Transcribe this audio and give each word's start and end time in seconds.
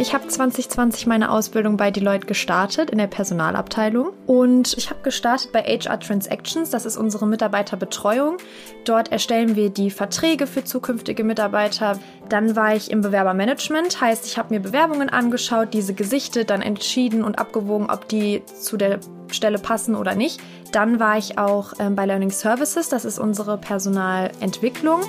Ich 0.00 0.14
habe 0.14 0.26
2020 0.26 1.06
meine 1.06 1.30
Ausbildung 1.30 1.76
bei 1.76 1.90
Deloitte 1.90 2.26
gestartet 2.26 2.88
in 2.88 2.96
der 2.96 3.06
Personalabteilung 3.06 4.12
und 4.26 4.72
ich 4.78 4.88
habe 4.88 5.02
gestartet 5.02 5.52
bei 5.52 5.60
HR 5.60 6.00
Transactions, 6.00 6.70
das 6.70 6.86
ist 6.86 6.96
unsere 6.96 7.26
Mitarbeiterbetreuung. 7.26 8.38
Dort 8.86 9.12
erstellen 9.12 9.56
wir 9.56 9.68
die 9.68 9.90
Verträge 9.90 10.46
für 10.46 10.64
zukünftige 10.64 11.22
Mitarbeiter. 11.22 11.98
Dann 12.30 12.56
war 12.56 12.74
ich 12.74 12.90
im 12.90 13.02
Bewerbermanagement, 13.02 14.00
heißt, 14.00 14.24
ich 14.24 14.38
habe 14.38 14.54
mir 14.54 14.60
Bewerbungen 14.60 15.10
angeschaut, 15.10 15.74
diese 15.74 15.92
gesichtet, 15.92 16.48
dann 16.48 16.62
entschieden 16.62 17.22
und 17.22 17.38
abgewogen, 17.38 17.90
ob 17.90 18.08
die 18.08 18.42
zu 18.46 18.78
der 18.78 19.00
Stelle 19.30 19.58
passen 19.58 19.94
oder 19.94 20.14
nicht. 20.14 20.40
Dann 20.72 20.98
war 20.98 21.18
ich 21.18 21.36
auch 21.36 21.74
ähm, 21.78 21.94
bei 21.94 22.06
Learning 22.06 22.30
Services, 22.30 22.88
das 22.88 23.04
ist 23.04 23.18
unsere 23.18 23.58
Personalentwicklung. 23.58 25.02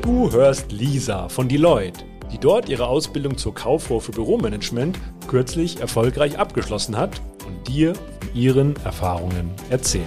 Du 0.00 0.32
hörst 0.32 0.72
Lisa 0.72 1.28
von 1.28 1.48
Deloitte, 1.48 2.02
die 2.32 2.38
dort 2.38 2.68
ihre 2.68 2.86
Ausbildung 2.86 3.36
zur 3.36 3.54
Kauffrau 3.54 4.00
für 4.00 4.12
Büromanagement 4.12 4.98
kürzlich 5.28 5.80
erfolgreich 5.80 6.38
abgeschlossen 6.38 6.96
hat 6.96 7.20
und 7.46 7.68
dir 7.68 7.94
von 7.94 8.34
ihren 8.34 8.76
Erfahrungen 8.84 9.50
erzählt. 9.70 10.06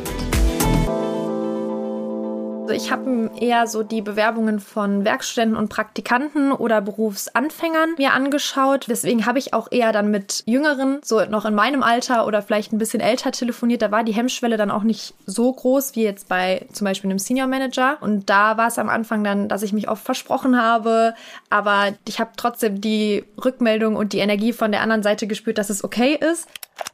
Also 2.69 2.83
ich 2.83 2.91
habe 2.91 3.31
eher 3.39 3.65
so 3.65 3.81
die 3.81 4.03
Bewerbungen 4.03 4.59
von 4.59 5.03
Werkstudenten 5.03 5.57
und 5.57 5.69
Praktikanten 5.69 6.51
oder 6.51 6.81
Berufsanfängern 6.81 7.95
mir 7.97 8.13
angeschaut. 8.13 8.85
Deswegen 8.87 9.25
habe 9.25 9.39
ich 9.39 9.55
auch 9.55 9.69
eher 9.71 9.91
dann 9.91 10.11
mit 10.11 10.43
Jüngeren, 10.45 10.99
so 11.03 11.25
noch 11.25 11.45
in 11.45 11.55
meinem 11.55 11.81
Alter 11.81 12.27
oder 12.27 12.43
vielleicht 12.43 12.71
ein 12.71 12.77
bisschen 12.77 12.99
älter 12.99 13.31
telefoniert. 13.31 13.81
Da 13.81 13.89
war 13.89 14.03
die 14.03 14.11
Hemmschwelle 14.11 14.55
dann 14.55 14.69
auch 14.69 14.83
nicht 14.83 15.15
so 15.25 15.51
groß 15.51 15.95
wie 15.95 16.03
jetzt 16.03 16.29
bei 16.29 16.67
zum 16.71 16.85
Beispiel 16.85 17.09
einem 17.09 17.17
Senior 17.17 17.47
Manager. 17.47 17.97
Und 18.01 18.29
da 18.29 18.57
war 18.57 18.67
es 18.67 18.77
am 18.77 18.89
Anfang 18.89 19.23
dann, 19.23 19.49
dass 19.49 19.63
ich 19.63 19.73
mich 19.73 19.89
oft 19.89 20.05
versprochen 20.05 20.61
habe. 20.61 21.15
Aber 21.49 21.93
ich 22.07 22.19
habe 22.19 22.33
trotzdem 22.37 22.81
die 22.81 23.25
Rückmeldung 23.43 23.95
und 23.95 24.13
die 24.13 24.19
Energie 24.19 24.53
von 24.53 24.71
der 24.71 24.81
anderen 24.81 25.01
Seite 25.01 25.25
gespürt, 25.25 25.57
dass 25.57 25.71
es 25.71 25.83
okay 25.83 26.13
ist. 26.13 26.47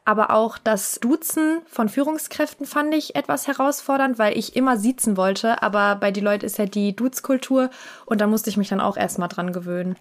Aber 0.05 0.31
auch 0.31 0.59
das 0.59 0.99
Duzen 1.01 1.61
von 1.65 1.89
Führungskräften 1.89 2.67
fand 2.67 2.93
ich 2.93 3.15
etwas 3.15 3.47
herausfordernd, 3.47 4.19
weil 4.19 4.37
ich 4.37 4.55
immer 4.55 4.77
siezen 4.77 5.17
wollte. 5.17 5.63
Aber 5.63 5.95
bei 5.95 6.11
die 6.11 6.21
Leute 6.21 6.45
ist 6.45 6.59
ja 6.59 6.65
die 6.65 6.95
Duzkultur 6.95 7.71
und 8.05 8.21
da 8.21 8.27
musste 8.27 8.51
ich 8.51 8.57
mich 8.57 8.69
dann 8.69 8.81
auch 8.81 8.97
erstmal 8.97 9.29
dran 9.29 9.51
gewöhnen. 9.51 9.95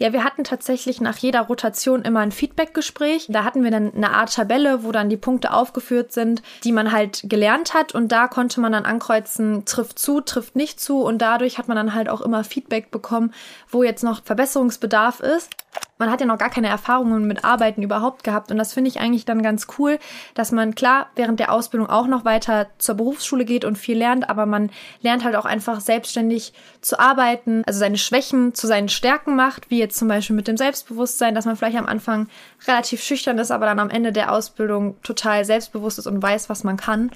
Ja, 0.00 0.12
wir 0.12 0.22
hatten 0.22 0.44
tatsächlich 0.44 1.00
nach 1.00 1.16
jeder 1.16 1.40
Rotation 1.40 2.02
immer 2.02 2.20
ein 2.20 2.30
Feedbackgespräch. 2.30 3.26
Da 3.30 3.42
hatten 3.42 3.64
wir 3.64 3.72
dann 3.72 3.92
eine 3.94 4.10
Art 4.10 4.32
Tabelle, 4.32 4.84
wo 4.84 4.92
dann 4.92 5.10
die 5.10 5.16
Punkte 5.16 5.52
aufgeführt 5.52 6.12
sind, 6.12 6.40
die 6.62 6.70
man 6.70 6.92
halt 6.92 7.22
gelernt 7.24 7.74
hat. 7.74 7.96
Und 7.96 8.12
da 8.12 8.28
konnte 8.28 8.60
man 8.60 8.70
dann 8.70 8.84
ankreuzen, 8.84 9.64
trifft 9.64 9.98
zu, 9.98 10.20
trifft 10.20 10.54
nicht 10.54 10.78
zu. 10.78 11.02
Und 11.02 11.18
dadurch 11.18 11.58
hat 11.58 11.66
man 11.66 11.76
dann 11.76 11.94
halt 11.94 12.08
auch 12.08 12.20
immer 12.20 12.44
Feedback 12.44 12.92
bekommen, 12.92 13.34
wo 13.70 13.82
jetzt 13.82 14.04
noch 14.04 14.22
Verbesserungsbedarf 14.22 15.18
ist 15.18 15.50
man 15.98 16.10
hat 16.10 16.20
ja 16.20 16.26
noch 16.26 16.38
gar 16.38 16.50
keine 16.50 16.68
Erfahrungen 16.68 17.26
mit 17.26 17.44
Arbeiten 17.44 17.82
überhaupt 17.82 18.24
gehabt. 18.24 18.50
Und 18.50 18.56
das 18.56 18.72
finde 18.72 18.88
ich 18.88 19.00
eigentlich 19.00 19.24
dann 19.24 19.42
ganz 19.42 19.66
cool, 19.78 19.98
dass 20.34 20.52
man 20.52 20.74
klar 20.74 21.08
während 21.16 21.40
der 21.40 21.52
Ausbildung 21.52 21.90
auch 21.90 22.06
noch 22.06 22.24
weiter 22.24 22.68
zur 22.78 22.94
Berufsschule 22.94 23.44
geht 23.44 23.64
und 23.64 23.76
viel 23.76 23.98
lernt, 23.98 24.30
aber 24.30 24.46
man 24.46 24.70
lernt 25.02 25.24
halt 25.24 25.36
auch 25.36 25.44
einfach 25.44 25.80
selbstständig 25.80 26.52
zu 26.80 26.98
arbeiten, 26.98 27.62
also 27.66 27.80
seine 27.80 27.98
Schwächen 27.98 28.54
zu 28.54 28.66
seinen 28.66 28.88
Stärken 28.88 29.36
macht, 29.36 29.70
wie 29.70 29.78
jetzt 29.78 29.98
zum 29.98 30.08
Beispiel 30.08 30.36
mit 30.36 30.48
dem 30.48 30.56
Selbstbewusstsein, 30.56 31.34
dass 31.34 31.44
man 31.44 31.56
vielleicht 31.56 31.78
am 31.78 31.86
Anfang 31.86 32.28
relativ 32.66 33.02
schüchtern 33.02 33.38
ist, 33.38 33.50
aber 33.50 33.66
dann 33.66 33.80
am 33.80 33.90
Ende 33.90 34.12
der 34.12 34.32
Ausbildung 34.32 34.96
total 35.02 35.44
selbstbewusst 35.44 35.98
ist 35.98 36.06
und 36.06 36.22
weiß, 36.22 36.48
was 36.48 36.64
man 36.64 36.76
kann. 36.76 37.10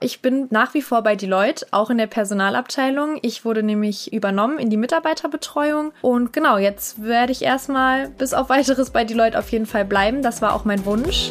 Ich 0.00 0.22
bin 0.22 0.46
nach 0.50 0.74
wie 0.74 0.82
vor 0.82 1.02
bei 1.02 1.16
Deloitte, 1.16 1.66
auch 1.72 1.90
in 1.90 1.98
der 1.98 2.06
Personalabteilung. 2.06 3.18
Ich 3.22 3.44
wurde 3.44 3.64
nämlich 3.64 4.12
übernommen 4.12 4.60
in 4.60 4.70
die 4.70 4.76
Mitarbeiterbetreuung. 4.76 5.92
Und 6.02 6.32
genau, 6.32 6.56
jetzt 6.56 7.02
werde 7.02 7.32
ich 7.32 7.42
erstmal 7.42 8.08
bis 8.08 8.32
auf 8.32 8.48
weiteres 8.48 8.90
bei 8.90 9.02
Deloitte 9.02 9.36
auf 9.36 9.50
jeden 9.50 9.66
Fall 9.66 9.84
bleiben. 9.84 10.22
Das 10.22 10.40
war 10.40 10.54
auch 10.54 10.64
mein 10.64 10.84
Wunsch. 10.84 11.30